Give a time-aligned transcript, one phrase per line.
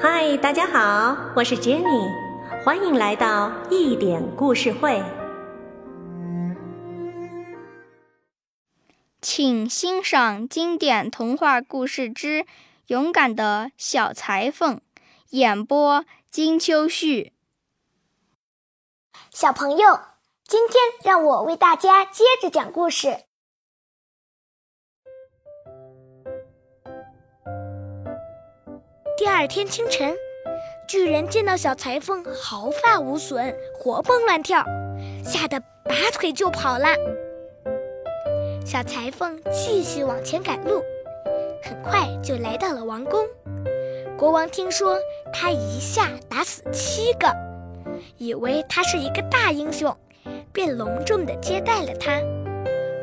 [0.00, 2.08] 嗨，大家好，我是 Jenny，
[2.62, 5.02] 欢迎来到一点故事会。
[9.20, 12.42] 请欣赏经典童话故事之
[12.86, 14.76] 《勇敢的小裁缝》，
[15.30, 17.32] 演播金秋旭。
[19.30, 19.98] 小朋友，
[20.46, 23.24] 今天让我为大家接着讲故事。
[29.18, 30.16] 第二天清晨，
[30.86, 34.64] 巨人见到小裁缝毫发无损、活蹦乱跳，
[35.24, 36.86] 吓得拔腿就跑了。
[38.64, 40.84] 小裁缝继续往前赶路，
[41.64, 43.26] 很快就来到了王宫。
[44.16, 44.96] 国王听说
[45.32, 47.26] 他一下打死七个，
[48.18, 49.92] 以为他是一个大英雄，
[50.52, 52.20] 便隆重地接待了他。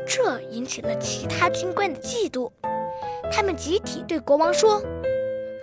[0.06, 2.50] 这引起了其他军官的嫉妒，
[3.30, 4.82] 他们集体对国王说。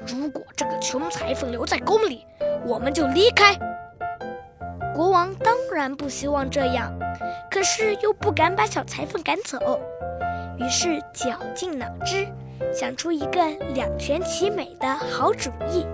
[0.05, 2.25] 如果这个穷裁缝留在宫里，
[2.65, 3.55] 我们就离开。
[4.93, 6.91] 国王当然不希望这样，
[7.49, 9.79] 可是又不敢把小裁缝赶走，
[10.57, 12.27] 于是绞尽脑汁
[12.73, 15.85] 想出一个两全其美的好主意。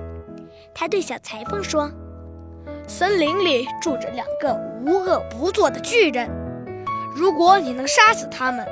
[0.73, 1.89] 他对小裁缝说
[2.87, 6.29] ：“森林里住着两个无恶不作的巨人，
[7.15, 8.67] 如果你能杀死他们，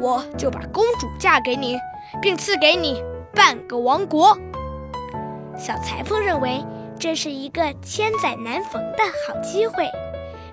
[0.00, 1.78] 我就把公主嫁给你，
[2.22, 3.04] 并赐给你。”
[3.36, 4.34] 半个王国，
[5.58, 6.62] 小裁缝认为
[6.98, 9.90] 这是一个千载难逢的好机会，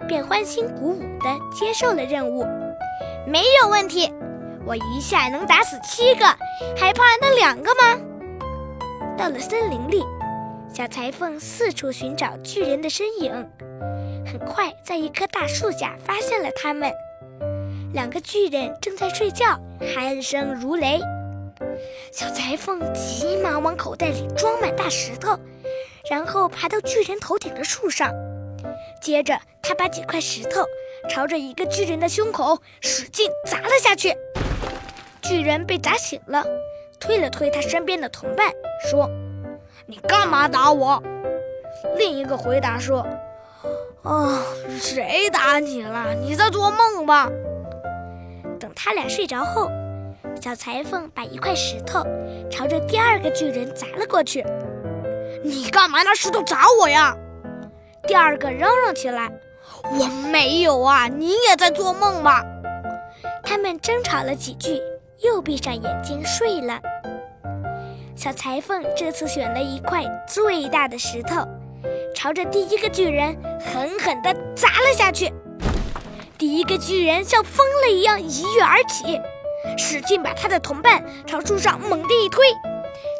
[0.08, 2.46] 便欢欣鼓舞地接受了任务。
[3.28, 4.12] 没有问题，
[4.66, 6.26] 我一下能打死七个，
[6.78, 8.00] 还怕那两个吗？
[9.18, 10.04] 到了森林里，
[10.74, 13.32] 小裁缝四处寻找巨人的身影，
[14.26, 16.92] 很快在一棵大树下发现了他们。
[17.94, 21.00] 两个巨人正在睡觉，鼾声如雷。
[22.12, 25.38] 小裁缝急忙往口袋里装满大石头，
[26.10, 28.12] 然后爬到巨人头顶的树上。
[29.02, 30.66] 接着，他把几块石头
[31.10, 34.16] 朝着一个巨人的胸口使劲砸了下去。
[35.22, 36.46] 巨人被砸醒了，
[37.00, 38.52] 推了推他身边的同伴，
[38.90, 39.10] 说
[39.86, 41.02] ：“你干嘛打我？”
[41.98, 43.06] 另一个回答说
[44.04, 44.38] ：“哦，
[44.80, 46.14] 谁打你了？
[46.14, 47.30] 你在做梦吧？”
[48.60, 49.70] 等他俩睡着后。
[50.42, 52.06] 小裁缝把一块石头
[52.52, 54.44] 朝着第二个巨人砸了过去。
[55.44, 57.16] “你干嘛拿石头砸我呀？”
[58.06, 59.32] 第二个嚷嚷起来。
[59.98, 62.44] “我没有啊，你也在做梦吧？”
[63.44, 64.82] 他们争吵了几句，
[65.24, 66.80] 又闭上眼睛睡了。
[68.16, 71.48] 小裁缝这次选了一块最大的石头，
[72.14, 75.32] 朝着第一个巨人狠狠地砸了下去。
[76.38, 79.20] 第一个巨人像疯了一样一跃而起。
[79.78, 82.46] 使劲把他的同伴朝树上猛地一推，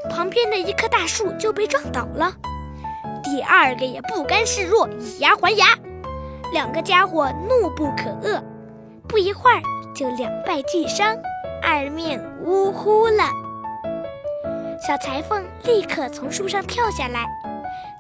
[0.10, 2.34] 旁边的一棵大树就被撞倒了。
[3.24, 5.68] 第二个也不甘示弱，以牙还牙。
[6.52, 8.42] 两个家伙怒不可遏，
[9.08, 9.62] 不一会儿
[9.96, 11.18] 就两败俱伤，
[11.62, 13.24] 二命呜呼了。
[14.86, 17.26] 小裁缝立刻从树上跳下来，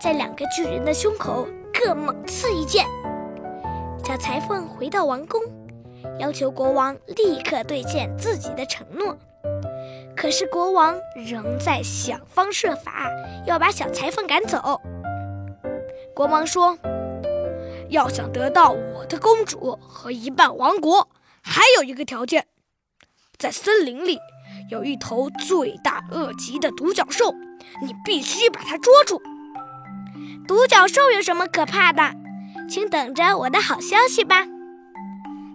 [0.01, 2.85] 在两个巨人的胸口各猛刺一剑。
[4.05, 5.41] 小裁缝回到王宫。
[6.19, 9.17] 要求国王立刻兑现自己的承诺，
[10.15, 13.09] 可是国王仍在想方设法
[13.45, 14.79] 要把小裁缝赶走。
[16.15, 16.77] 国王说
[17.89, 21.09] ：“要想得到我的公主和一半王国，
[21.41, 22.45] 还有一个条件，
[23.37, 24.19] 在森林里
[24.69, 27.33] 有一头罪大恶极的独角兽，
[27.81, 29.21] 你必须把它捉住。”
[30.47, 32.13] 独角兽有什么可怕的？
[32.69, 34.45] 请等着我的好消息吧。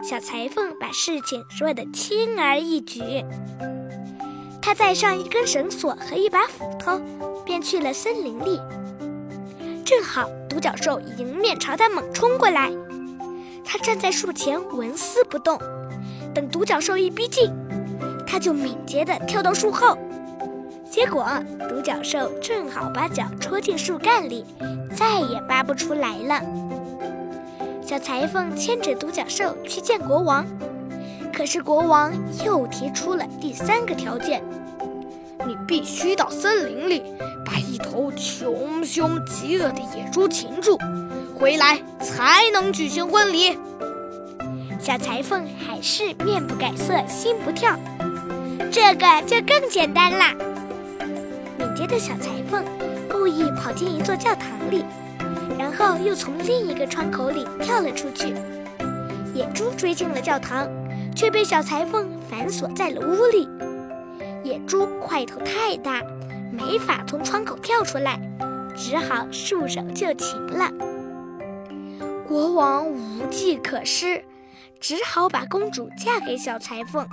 [0.02, 3.02] 小裁缝把事情说得轻而易举，
[4.62, 7.00] 他带上一根绳索和一把斧头，
[7.44, 8.60] 便去了森林里。
[9.84, 12.72] 正好独角兽迎面朝他猛冲过来，
[13.64, 15.58] 他站在树前纹丝不动，
[16.32, 17.52] 等独角兽一逼近，
[18.26, 19.98] 他就敏捷地跳到树后。
[20.90, 21.26] 结果
[21.68, 24.44] 独角兽正好把脚戳进树干里，
[24.96, 26.42] 再也拔不出来了。
[27.88, 30.44] 小裁缝牵着独角兽去见国王，
[31.32, 32.12] 可是国王
[32.44, 34.44] 又提出了第三个条件：
[35.46, 37.02] 你必须到森林里
[37.46, 40.78] 把一头穷凶极恶的野猪擒住，
[41.34, 43.58] 回来才能举行婚礼。
[44.78, 47.74] 小裁缝还是面不改色心不跳，
[48.70, 50.34] 这个就更简单啦。
[51.58, 52.62] 敏捷的小裁缝
[53.10, 54.84] 故意跑进一座教堂里。
[55.56, 58.34] 然后又从另一个窗口里跳了出去，
[59.34, 60.68] 野猪追进了教堂，
[61.14, 63.48] 却被小裁缝反锁在了屋里。
[64.42, 66.02] 野猪块头太大，
[66.52, 68.20] 没法从窗口跳出来，
[68.76, 70.70] 只好束手就擒了。
[72.26, 74.22] 国王无计可施，
[74.80, 77.06] 只好把公主嫁给小裁缝，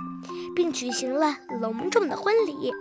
[0.54, 2.72] 并举行了隆重的婚礼。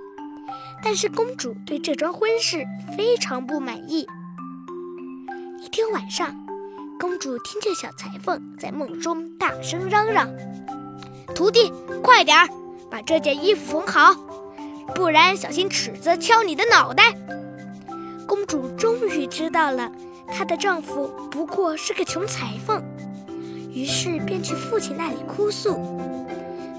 [0.84, 2.66] 但是公主对这桩婚事
[2.96, 4.06] 非常不满意。
[5.62, 6.36] 一天晚上，
[7.00, 10.30] 公主听见小裁缝在梦中大声嚷嚷
[11.36, 11.72] ：“徒弟，
[12.04, 12.48] 快点儿
[12.90, 14.14] 把这件衣服缝好，
[14.94, 17.14] 不然小心尺子敲你的脑袋！”
[18.28, 19.92] 公主终于知道了，
[20.28, 22.84] 她的丈夫不过是个穷裁缝，
[23.74, 25.74] 于是便去父亲那里哭诉。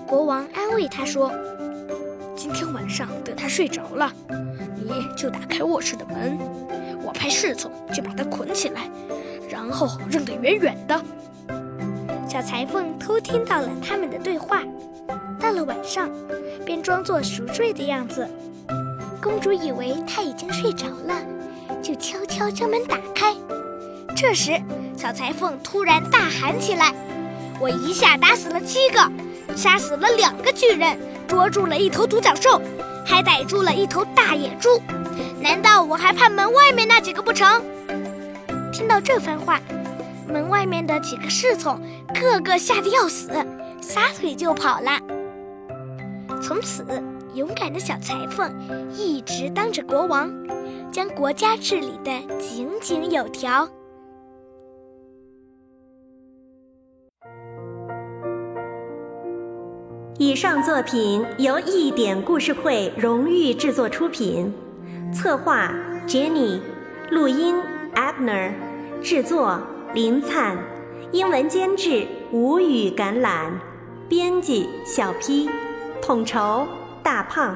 [0.06, 1.32] 国王安慰她说。
[2.38, 4.12] 今天晚上等他睡着了，
[4.76, 6.38] 你就打开卧室的门，
[7.02, 8.82] 我派侍从去把他捆起来，
[9.48, 11.00] 然后扔得远远的。
[12.28, 14.62] 小裁缝偷听到了他们的对话，
[15.40, 16.10] 到了晚上，
[16.64, 18.28] 便装作熟睡的样子。
[19.22, 21.20] 公主以为他已经睡着了，
[21.82, 23.34] 就悄悄将门打开。
[24.14, 24.60] 这时，
[24.96, 26.92] 小裁缝突然大喊起来
[27.60, 29.10] ：“我一下打死了七个，
[29.56, 30.96] 杀死了两个巨人。”
[31.26, 32.62] 捉住了一头独角兽，
[33.06, 34.82] 还逮住了一头大野猪，
[35.40, 37.62] 难道我还怕门外面那几个不成？
[38.72, 39.60] 听到这番话，
[40.28, 41.80] 门外面的几个侍从
[42.12, 43.30] 个个吓得要死，
[43.80, 45.00] 撒腿就跑了。
[46.42, 46.84] 从此，
[47.34, 48.52] 勇敢的小裁缝
[48.92, 50.30] 一直当着国王，
[50.92, 53.68] 将国家治理得井井有条。
[60.18, 64.50] 以上作品由一点故事会荣誉制作出品，
[65.12, 65.74] 策划
[66.06, 66.58] Jenny，
[67.10, 67.54] 录音
[67.94, 68.52] Abner，
[69.02, 69.60] 制作
[69.92, 70.56] 林灿，
[71.12, 73.50] 英文监制吴语橄榄，
[74.08, 75.50] 编辑小 P，
[76.00, 76.66] 统筹
[77.02, 77.54] 大胖。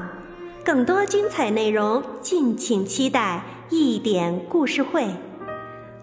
[0.62, 5.08] 更多精彩内容，敬请期待一点故事会。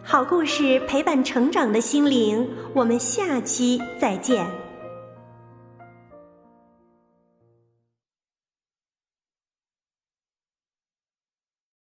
[0.01, 4.66] 好故事陪伴成长的心灵，我们下期再见。